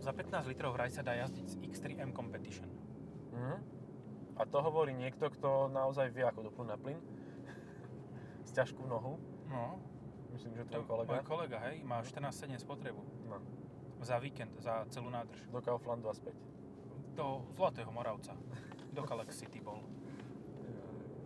[0.00, 2.66] Za 15 litrov vraj sa dá jazdiť z X3M Competition.
[3.30, 3.56] Mhm.
[4.34, 6.98] A to hovorí niekto, kto naozaj vie, ako doplň na plyn.
[8.42, 9.20] S ťažkú nohu.
[9.46, 9.76] No,
[10.30, 11.10] Myslím, že tvoj kolega.
[11.12, 13.02] môj kolega, hej, má 14,7 spotrebu.
[13.26, 13.42] No,
[14.00, 15.44] Za víkend, za celú nádrž.
[15.48, 16.36] do Kauflandu a späť.
[17.12, 18.32] Do Zlatého Moravca.
[18.90, 19.84] Do Kalex City bol.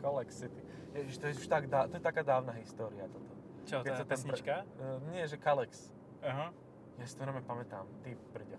[0.02, 0.60] Colex City.
[0.94, 3.32] Ježiš, to je už tak dá, to je taká dávna história toto.
[3.64, 4.54] Čo, Keď tá tam pre- pesnička?
[4.76, 5.88] Uh, nie, že Kalex.
[6.20, 6.52] Aha.
[6.98, 7.86] Ja si to normálne pamätám.
[8.04, 8.58] Ty prďo.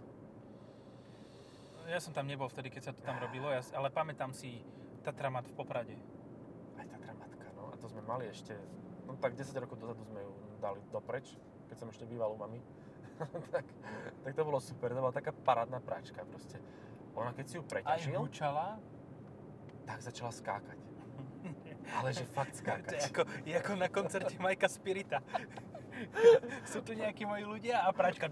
[1.85, 4.65] Ja som tam nebol vtedy, keď sa to tam robilo, ja, ale pamätám si
[5.05, 5.95] Tatramat v Poprade.
[6.73, 7.69] Aj tá dramatka, no.
[7.69, 8.57] A to sme mali ešte,
[9.05, 11.37] no tak 10 rokov dozadu sme ju dali dopreč,
[11.69, 12.57] keď som ešte býval u mami.
[13.53, 13.65] tak,
[14.23, 16.59] tak to bolo super, to bola taká parádna práčka proste.
[17.15, 18.75] Ona keď si ju Aj preťažil, hučala.
[19.87, 20.79] tak začala skákať.
[22.01, 22.99] Ale že fakt To je skákať.
[23.13, 25.23] ako, je ako na koncerte Majka Spirita.
[26.71, 28.27] Sú tu nejakí moji ľudia a pračka.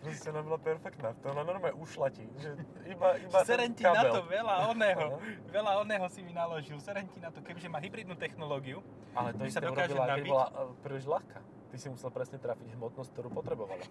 [0.00, 1.12] Proste ona bola perfektná.
[1.20, 2.24] To ona normálne ušla ti.
[2.38, 2.50] Že
[2.94, 5.18] iba, iba ten Serenti na to veľa oného.
[5.50, 6.78] Veľa oného si mi naložil.
[6.78, 8.80] Serenti na to, kebyže má hybridnú technológiu.
[9.18, 11.40] Ale to isté dokáže urobila, keď bola e, príliš ľahká.
[11.70, 13.84] Ty si musel presne trafiť hmotnosť, ktorú potrebovala.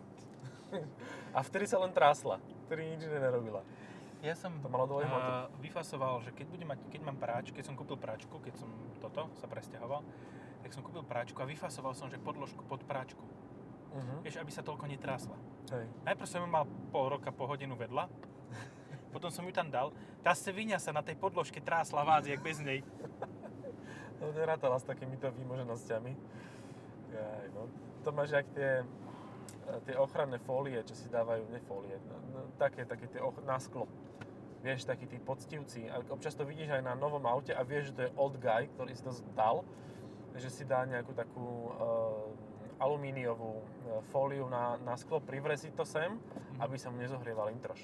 [1.36, 2.42] A vtedy sa len trásla.
[2.68, 3.62] Vtedy nič nerobila.
[4.24, 7.70] Ja som To malo dole a, vyfasoval, že keď, budem mať, keď mám práč, keď
[7.70, 10.02] som kúpil práčku, keď som toto sa presťahoval,
[10.66, 13.22] tak som kúpil práčku a vyfasoval som, že podložku pod práčku.
[13.22, 14.20] Uh-huh.
[14.26, 15.38] Vieš, aby sa toľko netrásla.
[15.70, 15.86] Hej.
[16.10, 18.10] Najprv som ju mal pol roka po hodinu vedľa,
[19.14, 19.94] potom som ju tam dal.
[20.26, 22.82] Tá sevinia sa na tej podložke trásla vás, jak bez nej.
[24.20, 26.12] No nerátala s takýmito výmoženosťami.
[27.16, 27.72] Jaj, no.
[28.04, 32.40] To máš jak tie, e, tie ochranné fólie, čo si dávajú, ne fólie, no, no,
[32.60, 33.88] také, také tie och- na sklo.
[34.66, 35.88] Vieš, takí tí poctivci.
[35.88, 38.66] A občas to vidíš aj na novom aute a vieš, že to je old guy,
[38.74, 39.62] ktorý si to dal,
[40.36, 42.28] že si dá nejakú takú uh,
[42.80, 43.64] alumíniovú e,
[44.12, 46.20] fóliu na, na sklo, privrezi to sem,
[46.60, 47.80] aby sa mu nezohrieval introš.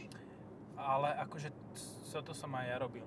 [0.75, 1.53] Ale akože
[2.11, 3.05] to, to som aj ja robil.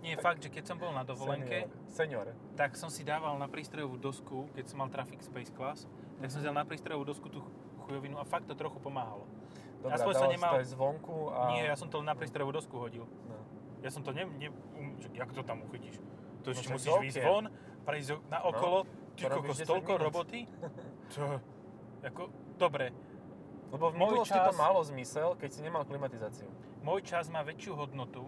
[0.00, 2.32] Nie, fakt, že keď som bol na dovolenke, Senior.
[2.32, 2.56] Senior.
[2.56, 5.84] tak som si dával na prístrojovú dosku, keď som mal Traffic Space Class,
[6.16, 7.44] tak som si dal na prístrojovú dosku tú
[7.84, 9.28] chujovinu a fakt to trochu pomáhalo.
[9.82, 11.52] Dobre, Aspoň som nemal- to zvonku a...
[11.52, 13.04] Nie, ja som to na prístrojovú dosku hodil.
[13.26, 13.36] No.
[13.82, 14.24] Ja som to ne...
[14.38, 15.98] ne um, jak to tam uchytíš?
[16.46, 17.44] To No ešte však musíš výjsť von,
[17.82, 18.86] prejsť na okolo,
[19.18, 20.04] ty to robíš kokos, 10 toľko minút.
[20.06, 20.40] roboty?
[21.12, 21.36] To,
[22.00, 22.22] ako,
[22.56, 22.88] dobre,
[23.68, 26.48] Lebo v minulosti to čas- malo zmysel, keď si nemal klimatizáciu.
[26.80, 28.24] môj čas má väčšiu hodnotu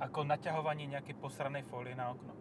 [0.00, 2.32] ako naťahovanie nejakej posranej fólie na okno.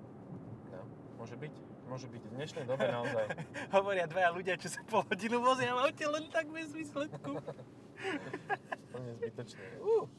[0.72, 0.82] No,
[1.20, 1.54] môže byť.
[1.86, 2.22] Môže byť.
[2.26, 3.26] V dnešnej dobe naozaj.
[3.78, 7.40] Hovoria dvaja ľudia, čo sa pol hodinu vozia v aute len tak bez výsledku.
[8.92, 9.66] Plne zbytočné.
[9.80, 10.10] Uh,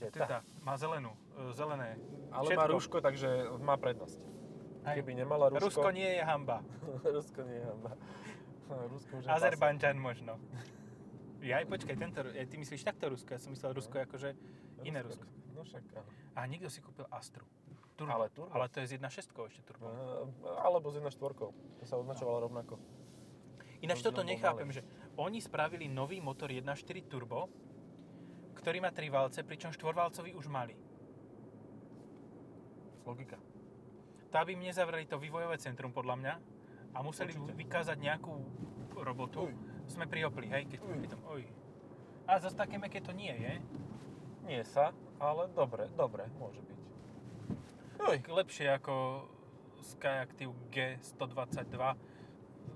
[0.00, 0.16] teta.
[0.24, 1.98] Teda, má zelenú, e, zelené.
[2.30, 4.18] Ale má rúško, takže má prednosť.
[4.88, 5.02] Hej.
[5.02, 5.82] Keby nemala rúško...
[5.82, 6.58] Rusko nie je hamba.
[7.16, 7.92] Rusko nie je hamba.
[8.68, 10.36] Rusko už je Azerbajdžan možno.
[11.38, 13.30] Ja aj počkaj, tento, ty myslíš takto Rusko?
[13.30, 14.84] Ja som myslel Rusko akože pase.
[14.84, 15.22] iné Rusko.
[15.54, 16.10] No však áno.
[16.34, 17.46] A niekto si kúpil Astru.
[17.94, 18.14] Turbo.
[18.14, 18.54] Ale turbo.
[18.54, 19.86] Ale to je s 1.6 ešte turbo.
[19.86, 21.50] Eh, Alebo s 1.4.
[21.50, 22.78] To sa označovalo rovnako.
[23.78, 24.82] Ináč to toto nechápem, že
[25.14, 26.74] oni spravili nový motor 1.4
[27.06, 27.46] turbo,
[28.54, 30.74] ktorý má 3 valce, pričom štvorvalcový už mali.
[33.06, 33.38] Logika.
[34.28, 36.34] Tá by im nezavreli to vývojové centrum podľa mňa
[36.92, 37.54] a museli Určite.
[37.56, 38.32] vykázať nejakú
[38.98, 39.48] robotu.
[39.48, 39.54] Uj.
[39.88, 41.42] Sme pri Opli, hej, keď pri tom, oj.
[42.28, 43.54] A zase také meké to nie je.
[44.44, 46.78] Nie sa, ale dobre, dobre, môže byť.
[47.98, 49.24] Tak lepšie ako
[49.80, 51.82] Skyactiv G122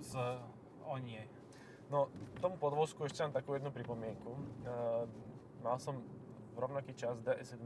[0.01, 0.12] z
[0.83, 1.22] o nie.
[1.88, 2.09] No,
[2.40, 4.33] tomu podvozku ešte mám takú jednu pripomienku.
[4.64, 5.05] Uh,
[5.61, 6.01] mal som
[6.53, 7.61] v rovnaký čas DS7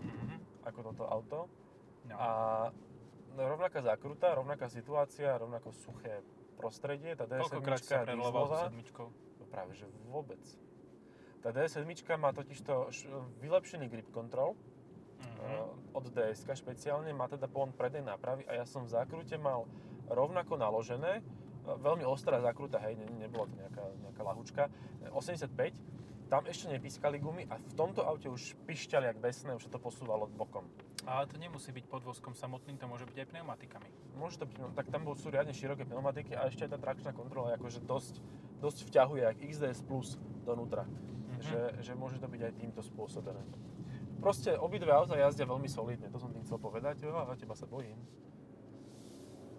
[0.00, 0.64] Mhm.
[0.64, 1.38] ako toto auto
[2.08, 2.16] No.
[2.16, 2.28] a
[3.36, 6.24] rovnaká zákruta, rovnaká situácia, rovnako suché
[6.60, 7.16] prostredie.
[7.16, 8.04] Tá DS7 Koľkokrát sa?
[9.40, 10.40] No práve, že vôbec.
[11.40, 11.88] Tá DS7
[12.20, 12.92] má totižto
[13.40, 14.52] vylepšený grip control
[15.20, 15.36] Mhm.
[15.36, 19.68] uh, od DSK špeciálne, má teda pohon prednej nápravy a ja som v zákrute mal
[20.08, 24.62] rovnako naložené, uh, veľmi ostrá zákruta, hej, ne, nebola to nejaká, nejaká lahučka,
[25.12, 25.76] 85,
[26.32, 29.80] tam ešte nepískali gumy a v tomto aute už pišťali jak besné, už sa to
[29.82, 30.64] posúvalo bokom.
[31.08, 33.88] Ale to nemusí byť podvozkom samotným, to môže byť aj pneumatikami.
[34.20, 37.16] Môže to byť, no, tak tam sú riadne široké pneumatiky a ešte aj tá trakčná
[37.16, 38.20] kontrola akože dosť,
[38.60, 40.84] dosť vťahuje, jak XDS Plus donútra.
[40.84, 41.40] Mhm.
[41.40, 43.40] Že, že môže to byť aj týmto spôsobené.
[44.20, 47.00] Proste obidve auta jazdia veľmi solidne, to som tým chcel povedať.
[47.00, 47.96] Jo, a teba sa bojím.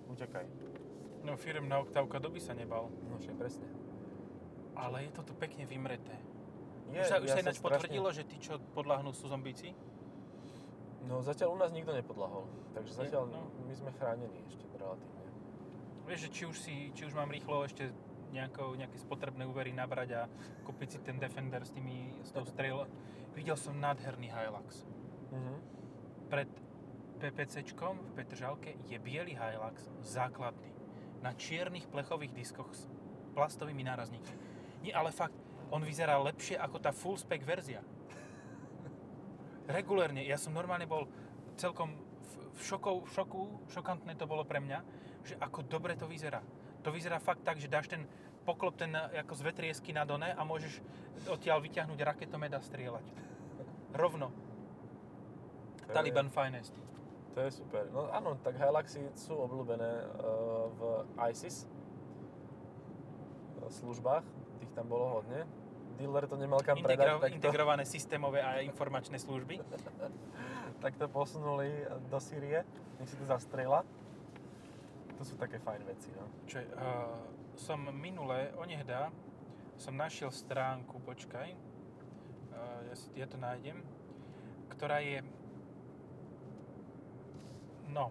[0.05, 0.45] Utekaj.
[1.25, 2.93] No firmná oktávka doby sa nebal.
[3.09, 3.65] No však presne.
[4.77, 6.13] Ale je to tu pekne vymreté.
[6.93, 9.73] Je, už sa, už ja sa ináč strašne- potvrdilo, že tí, čo podľahnú, sú zombíci?
[11.05, 12.45] No zatiaľ u nás nikto nepodlahol.
[12.77, 13.49] Takže zatiaľ no.
[13.65, 15.21] my sme chránení ešte relatívne.
[16.05, 17.89] Vieš, že či už, si, či už mám rýchlo ešte
[18.31, 20.21] nejako, nejaké spotrebné úvery nabrať a
[20.63, 22.87] kúpiť si ten Defender s, tými, s tou strel.
[23.35, 24.87] Videl som nádherný Hilux.
[25.31, 25.53] Mhm.
[26.31, 26.49] Pred
[27.21, 30.73] PPCčkom v Petržalke je biely Hilux základný.
[31.21, 32.89] Na čiernych plechových diskoch s
[33.37, 34.35] plastovými nárazníkmi.
[34.81, 35.37] Nie, ale fakt,
[35.69, 37.85] on vyzerá lepšie ako tá full spec verzia.
[39.69, 41.05] Regulérne, ja som normálne bol
[41.57, 41.97] celkom v,
[42.57, 44.79] v, šokov, v šoku, šokantné to bolo pre mňa,
[45.25, 46.41] že ako dobre to vyzerá.
[46.81, 48.09] To vyzerá fakt tak, že dáš ten
[48.41, 50.81] poklop ten ako z vetriesky na done a môžeš
[51.29, 53.05] odtiaľ vyťahnuť raketomet a strieľať.
[53.93, 54.33] Rovno.
[55.85, 56.73] To je- Taliban Finest.
[57.37, 57.87] To je super.
[57.93, 60.79] No áno, tak Hiluxy sú obľúbené uh, v
[61.31, 61.71] ISIS uh,
[63.71, 64.25] službách,
[64.59, 65.47] tých tam bolo hodne.
[65.97, 69.59] Dealer to nemal kam Integro, predať, tak to, integrované systémové a informačné služby.
[70.83, 72.65] tak to posunuli do Sýrie,
[72.97, 73.85] nech si to zastrela.
[75.17, 76.25] To sú také fajn veci, no.
[76.49, 77.21] Čo uh,
[77.53, 79.13] som minule, onehdá,
[79.77, 83.85] som našiel stránku, počkaj, uh, ja, si, ja to nájdem,
[84.73, 85.21] ktorá je,
[87.93, 88.09] no,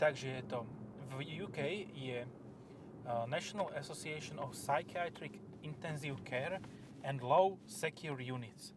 [0.00, 0.64] takže je to,
[1.12, 1.58] v UK
[1.92, 6.62] je uh, National Association of Psychiatric Intensive Care
[7.04, 8.74] and Low Secure Units.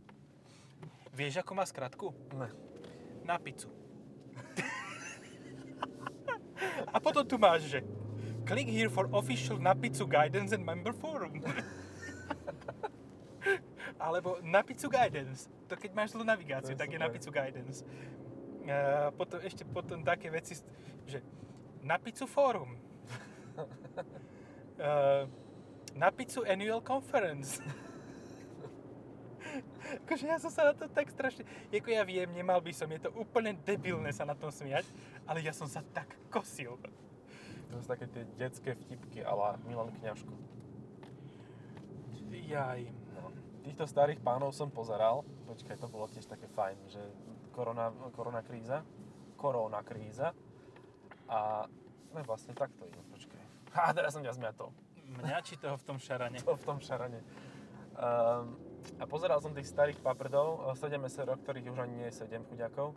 [1.11, 2.07] Vieš, ako má skratku?
[2.37, 2.49] Ne.
[3.27, 3.67] Na pizzu.
[6.91, 7.79] A potom tu máš, že
[8.47, 11.41] click here for official na pizzu guidance and member forum.
[14.01, 15.49] Alebo na pizzu guidance.
[15.69, 17.11] To keď máš zlú navigáciu, je tak je super.
[17.11, 17.77] pizzu guidance.
[18.65, 20.57] A potom ešte potom také veci,
[21.05, 21.21] že
[21.81, 22.77] na pizzu forum.
[24.81, 25.29] Uh,
[25.93, 27.61] na pizzu annual conference.
[30.05, 31.43] akože ja som sa na to tak strašne...
[31.73, 34.87] Jako ja viem, nemal by som, je to úplne debilné sa na tom smiať,
[35.27, 36.79] ale ja som sa tak kosil.
[37.71, 40.35] To sú také tie detské vtipky ala Milan Kňažko.
[42.31, 42.83] Jaj.
[43.15, 43.31] No.
[43.63, 45.23] Týchto starých pánov som pozeral.
[45.47, 47.01] Počkaj, to bolo tiež také fajn, že
[47.55, 48.83] korona, korona kríza.
[49.39, 50.35] Korona kríza.
[51.31, 51.63] A
[52.11, 53.39] no vlastne takto ide, počkaj.
[53.71, 54.75] Ha, teraz som ťa zmiatol.
[55.15, 56.43] Mňa či toho v tom šarane?
[56.43, 57.23] To v tom šarane.
[57.95, 58.59] Um,
[58.99, 62.93] a pozeral som tých starých paprdov, 7 SRO, ktorých už ani nie je 7 chuďakov.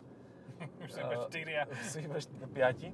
[0.85, 2.93] Už sú iba Eh, 4 Sú iba 5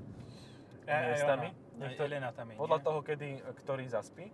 [0.88, 1.49] miestami.
[1.77, 2.86] Niektor- Elena tam je, Podľa nie?
[2.86, 3.30] toho, kedy,
[3.63, 4.30] ktorý zaspí.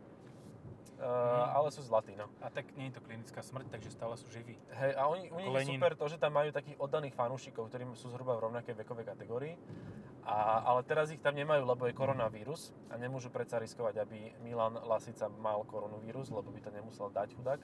[0.97, 1.53] Uh.
[1.53, 2.25] Ale sú zlatí, no.
[2.41, 4.57] A tak nie je to klinická smrť, takže stále sú živí.
[4.73, 7.85] Hej, a oni, u nich je super to, že tam majú takých oddaných fanúšikov, ktorí
[7.93, 9.53] sú zhruba v rovnakej vekovej kategórii.
[10.25, 14.81] A, ale teraz ich tam nemajú, lebo je koronavírus a nemôžu predsa riskovať, aby Milan
[14.89, 17.61] Lasica mal koronavírus, lebo by to nemusel dať chudák.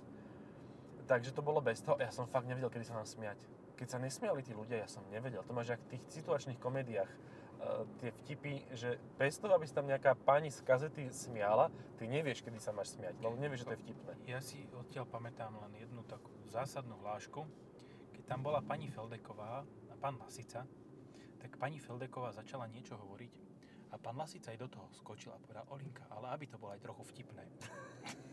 [1.04, 2.00] Takže to bolo bez toho.
[2.00, 3.36] Ja som fakt nevedel, kedy sa nám smiať.
[3.76, 5.44] Keď sa nesmiali tí ľudia, ja som nevedel.
[5.44, 7.12] To máš jak v tých situačných komédiách.
[7.64, 12.12] Uh, tie vtipy, že bez toho, aby sa tam nejaká pani z kazety smiala, ty
[12.12, 14.14] nevieš, kedy sa máš smiať, lebo nevieš, že to je vtipné.
[14.28, 17.48] Ja si odtiaľ pamätám len jednu takú zásadnú hlášku.
[18.20, 20.68] Keď tam bola pani Feldeková a pán Lasica,
[21.40, 23.32] tak pani Feldeková začala niečo hovoriť
[23.92, 26.84] a pán Lasica aj do toho skočil a povedal Olinka, ale aby to bolo aj
[26.84, 27.48] trochu vtipné.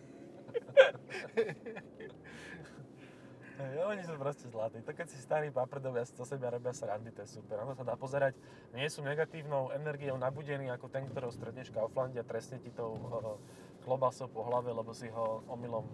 [3.60, 4.80] Hej, oni sú proste zlatí.
[4.80, 7.60] To keď si starí paprdovia zo seba robia srandy, to je super.
[7.60, 8.32] Ono sa dá pozerať,
[8.72, 12.96] nie sú negatívnou energiou nabudení ako ten, ktorého stretneš v Kauflande a trestne ti tou
[12.96, 13.36] uh,
[13.84, 15.84] klobasou po hlave, lebo si ho omylom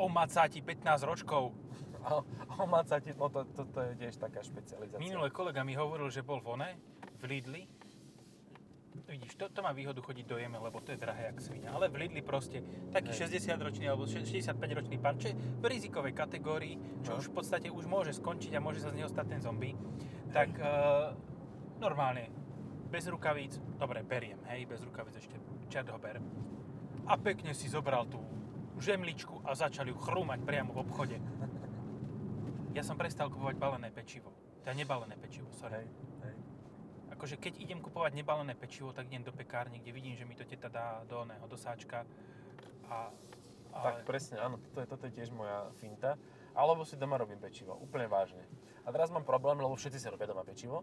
[0.00, 1.52] Omacá ti 15 ročkov.
[2.64, 5.02] omáca ti, no to, to, to je tiež taká špecializácia.
[5.02, 6.70] Minulé kolega mi hovoril, že bol v one,
[7.20, 7.62] v Lidli.
[9.08, 11.72] Vidíš, to, to má výhodu chodiť do Jeme, lebo to je drahé jak svinia.
[11.72, 12.60] Ale v Lidli proste
[12.92, 13.28] taký Hej.
[13.28, 17.20] 60-ročný alebo 65-ročný pán, čo je v rizikovej kategórii, čo No.
[17.20, 19.76] už v podstate už môže skončiť a môže sa z neho stať ten zombie,
[20.32, 21.12] tak uh,
[21.76, 22.28] normálne,
[22.88, 25.36] bez rukavíc, dobre, beriem, hej, bez rukavíc ešte,
[25.68, 26.20] čert ho ber.
[27.08, 28.20] A pekne si zobral tú
[28.78, 31.16] žemličku a začal ju chrúmať priamo v obchode.
[32.72, 34.32] Ja som prestal kupovať balené pečivo.
[34.64, 35.84] Teda nebalené pečivo, sorry.
[35.84, 36.11] Hej.
[37.22, 40.42] Akože keď idem kupovať nebalené pečivo, tak idem do pekárne, kde vidím, že mi to
[40.42, 42.02] teta dá do oného, do sáčka.
[42.90, 43.14] A,
[43.70, 46.18] Tak presne, áno, toto je, toto je tiež moja finta.
[46.50, 48.42] Alebo si doma robím pečivo, úplne vážne.
[48.82, 50.82] A teraz mám problém, lebo všetci si robia doma pečivo.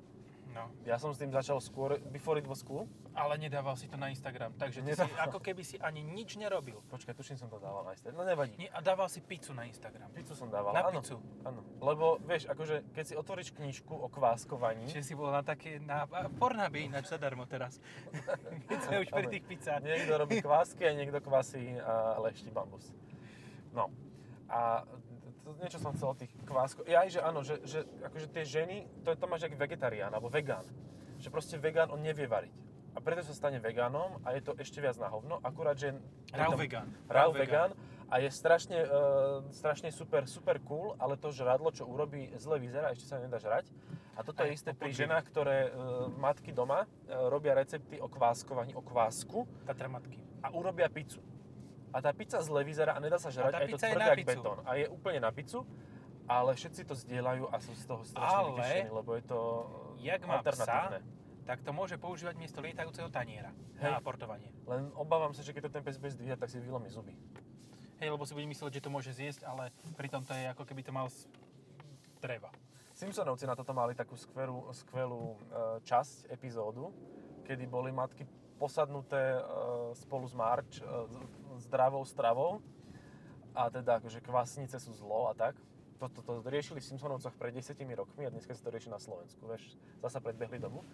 [0.52, 2.88] No, Ja som s tým začal skôr, before it was cool.
[3.12, 6.80] ale nedával si to na Instagram, takže ty si, ako keby si ani nič nerobil.
[6.88, 8.16] Počkaj, tuším som to dával na Instagram.
[8.16, 8.56] No nevadí.
[8.56, 10.08] Nie, a dával si pizzu na Instagram.
[10.12, 11.00] Pizzu som dával, Na áno.
[11.00, 11.20] pizzu.
[11.44, 15.78] Áno, lebo vieš, akože keď si otvoríš knižku o kváskovaní, Čiže si bol na také,
[15.78, 16.08] na
[16.40, 17.82] Pornhube ináč zadarmo teraz.
[18.70, 19.84] Keď sme už pri tých pizzách.
[19.84, 22.94] niekto robí kvásky a niekto kvasí a lešti bambus.
[23.70, 23.92] No.
[24.48, 24.82] A
[25.50, 26.86] to, niečo som chcel o tých kváskoch.
[26.86, 30.30] Ja aj, že áno, že, že akože tie ženy, to, to máš jak vegetarián alebo
[30.30, 30.66] vegán.
[31.18, 32.54] Že proste vegán, on nevie variť.
[32.94, 35.94] A preto sa stane vegánom a je to ešte viac na hovno, akurát, že...
[36.34, 36.90] Raw vegan.
[37.10, 37.74] Raw vegan.
[38.10, 42.90] A je strašne, uh, strašne super, super cool, ale to žradlo, čo urobí, zle vyzerá,
[42.90, 43.70] ešte sa nedá žrať.
[44.18, 48.10] A toto Aj je isté pri ženách, ktoré uh, matky doma uh, robia recepty o
[48.10, 50.18] kváskovaní, o kvásku Tatra matky.
[50.42, 51.22] a urobia pizzu.
[51.90, 54.42] A tá pizza zle vyzerá a nedá sa žrať, tá a, je to tvrdé pizzu.
[54.42, 54.58] betón.
[54.66, 55.66] A je úplne na pizzu,
[56.30, 59.40] ale všetci to zdieľajú a sú z toho strašne Ale- vytešení, lebo je to
[60.00, 61.02] Jak má psa,
[61.50, 63.50] tak to môže používať miesto lietajúceho taniera
[63.82, 63.90] Hej.
[63.90, 64.54] na aportovanie.
[64.70, 67.18] Len obávam sa, že keď to ten pes bude zdvíhať, tak si vylomí zuby.
[67.98, 70.86] Hej, lebo si bude myslieť, že to môže zjesť, ale pritom to je ako keby
[70.86, 71.26] to mal z
[72.22, 72.54] dreva.
[72.94, 75.38] Simpsonovci na toto mali takú skvelú, skvelú e,
[75.88, 76.94] časť, epizódu,
[77.48, 78.28] kedy boli matky
[78.60, 79.42] posadnuté e,
[79.96, 80.84] spolu s Marč e,
[81.60, 82.64] zdravou stravou
[83.54, 85.60] a teda akože kvasnice sú zlo a tak.
[86.00, 89.04] Toto to, to riešili v Simpsonovcoch pred 10 rokmi a dneska si to rieši na
[89.04, 90.88] Slovensku, vieš, zasa predbehli domu.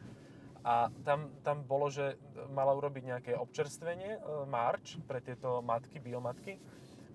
[0.65, 2.17] A tam, tam bolo, že
[2.49, 6.57] mala urobiť nejaké občerstvenie, e, Marč, pre tieto matky, biomatky,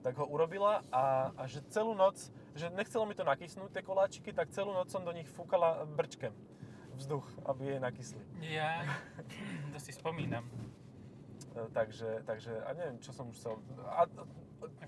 [0.07, 4.31] tak ho urobila a, a že celú noc, že nechcelo mi to nakysnúť, tie koláčiky,
[4.31, 6.31] tak celú noc som do nich fúkala brčkem
[6.95, 8.23] vzduch, aby jej nakysli.
[8.45, 8.85] Ja,
[9.73, 10.45] to si spomínam.
[11.61, 13.55] E, Takže, takže, a neviem, čo som už chcel.
[13.85, 14.09] A,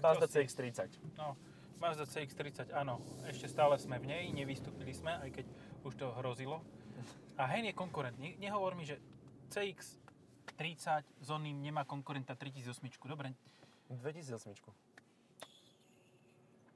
[0.01, 0.97] Mazda si- CX-30.
[1.19, 1.37] No,
[1.77, 5.47] Mazda CX-30, áno, ešte stále sme v nej, nevystúpili sme, aj keď
[5.85, 6.65] už to hrozilo.
[7.37, 8.17] A hen je konkurent.
[8.17, 9.01] Ne, nehovor mi, že
[9.51, 12.89] CX-30 s oným nemá konkurenta 3008.
[13.05, 13.35] Dobre.
[13.91, 14.57] 2008.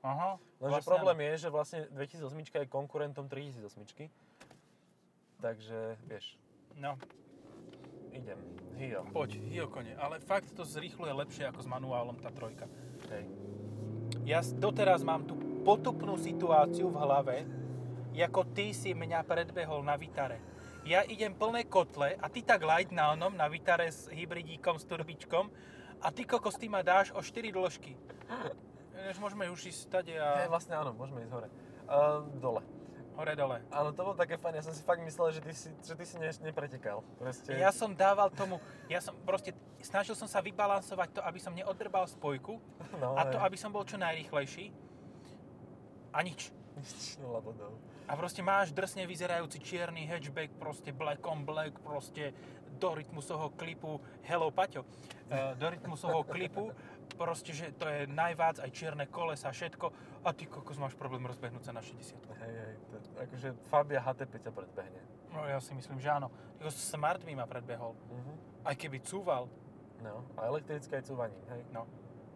[0.02, 0.38] Aha.
[0.60, 4.10] Lenže vlastne problém je, že vlastne 2008 je konkurentom 3008.
[5.36, 5.78] Takže,
[6.08, 6.38] vieš,
[6.76, 7.00] No,
[8.16, 8.40] idem.
[8.76, 9.04] Hio.
[9.12, 9.96] Poď, Hio kone.
[9.96, 12.68] Ale fakt to zrýchluje lepšie ako s manuálom tá trojka.
[13.08, 13.24] Hej.
[14.28, 17.36] Ja doteraz mám tú potupnú situáciu v hlave,
[18.16, 20.40] ako ty si mňa predbehol na Vitare.
[20.86, 24.86] Ja idem plné kotle a ty tak light na onom, na Vitare s hybridíkom, s
[24.86, 25.50] turbičkom
[25.98, 27.98] a ty kokos, ty ma dáš o 4 dĺžky.
[29.10, 31.48] Než môžeme už ísť stade Hej, a vlastne áno, môžeme ísť hore.
[31.86, 32.62] Uh, dole.
[33.16, 33.58] Hore dole.
[33.72, 36.04] Áno, to bolo také fajn, ja som si fakt myslel, že ty si, že ty
[36.04, 37.00] si ne, nepretekal.
[37.16, 37.56] Proste.
[37.56, 38.60] Ja som dával tomu,
[38.92, 42.60] ja som proste, snažil som sa vybalansovať to, aby som neodrbal spojku
[43.02, 44.70] no, a to, aby som bol čo najrýchlejší.
[46.12, 46.52] A nič.
[46.76, 47.72] Nič, nula bodov.
[48.06, 52.30] A proste máš drsne vyzerajúci čierny hatchback, proste black on black, proste
[52.76, 53.98] do rytmusového klipu,
[54.28, 56.70] hello Paťo, uh, do rytmusového klipu,
[57.16, 59.90] proste, že to je najvác, aj čierne kolesa, všetko,
[60.22, 61.96] a ty kokos máš problém rozbehnúť sa na 60.
[62.44, 62.65] Hej, hej,
[63.16, 65.00] akože Fabia HT5 ťa predbehne.
[65.28, 66.28] No ja si myslím, že áno.
[66.56, 68.32] Jako Smart by ma predbehol, Mhm.
[68.64, 69.48] aj keby cúval,
[69.96, 71.64] No, a elektrické aj cúvaním, hej.
[71.70, 71.88] no.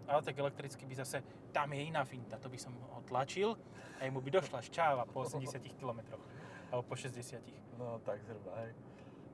[0.06, 3.52] Ale tak elektricky by zase, tam je iná finta, to by som ho tlačil
[3.96, 6.00] a mu by došla šťáva po 80 km,
[6.68, 7.40] alebo po 60.
[7.76, 8.72] No, tak zhruba, hej.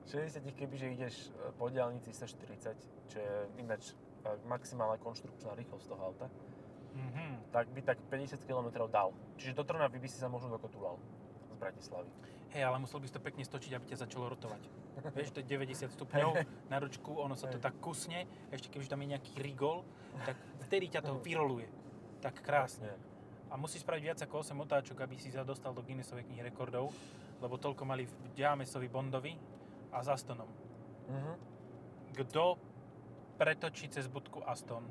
[0.07, 2.75] 60 kebyže ideš e, po diálnici 140,
[3.07, 3.95] čo je ináč e,
[4.45, 6.27] maximálna konštrukčná rýchlosť toho auta,
[6.95, 7.51] Mhm.
[7.51, 9.11] tak by tak 50 km dal.
[9.37, 10.99] Čiže do Trnavy by si sa možno dokotulal
[11.57, 12.11] z Bratislavy.
[12.53, 14.63] Hej, ale musel by si to pekne stočiť, aby ťa začalo rotovať.
[15.17, 16.31] Vieš, to je 90 stupňov
[16.73, 19.89] na ručku, ono sa to tak kusne, ešte kebyže tam je nejaký rigol,
[20.29, 20.37] tak
[20.69, 21.69] vtedy ťa to vyroluje.
[22.21, 22.93] Tak krásne.
[23.49, 26.93] A musíš spraviť viac ako 8 otáčok, aby si sa dostal do Guinnessovej knihy rekordov,
[27.41, 29.33] lebo toľko mali v Diamesovi Bondovi
[29.93, 30.49] a s Astonom.
[31.09, 31.33] Mhm.
[32.17, 32.57] Kto
[33.37, 34.85] pretočí cez budku Aston?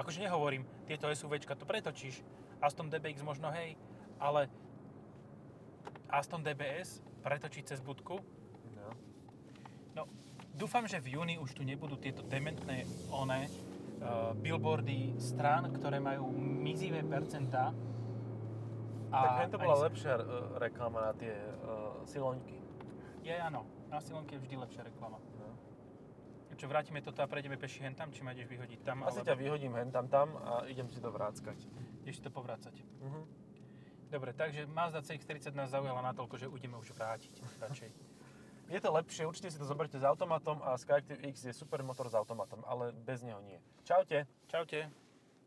[0.00, 2.24] Akože nehovorím, tieto SUVčka to pretočíš,
[2.64, 3.76] Aston DBX možno hej,
[4.16, 4.48] ale
[6.12, 8.20] Aston DBS pretočí cez budku?
[8.76, 8.88] No.
[9.96, 10.02] No,
[10.52, 16.28] dúfam, že v júni už tu nebudú tieto dementné one uh, billboardy strán, ktoré majú
[16.36, 17.72] mizivé percentá.
[19.08, 20.24] tak to bola sa- lepšia e,
[20.56, 22.60] reklama na tie uh, siloňky.
[23.24, 23.64] Je, áno.
[23.92, 25.20] Na Silonke je vždy lepšia reklama.
[25.36, 25.52] No.
[26.56, 29.04] Čo, vrátime toto a prejdeme peši hen tam, či ma ideš vyhodiť tam?
[29.04, 31.60] Asi ťa vyhodím hen tam a idem si to vráckať.
[32.04, 32.72] Ideš si to povrácať.
[33.04, 33.41] Mhm.
[34.12, 37.32] Dobre, takže Mazda CX-40 nás zaujala natoľko, že ideme už vrátiť
[37.64, 37.88] radšej.
[38.68, 42.12] Je to lepšie, určite si to zoberte s automatom a Skyactiv X je super motor
[42.12, 43.56] s automatom, ale bez neho nie.
[43.88, 44.28] Čaute.
[44.52, 44.92] Čaute.